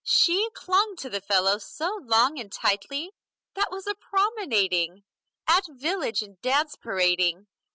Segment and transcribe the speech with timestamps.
[0.03, 3.11] She clung to the fellow so long and tightly!
[3.53, 5.03] That was a promenading!
[5.45, 7.45] At village and dance parading!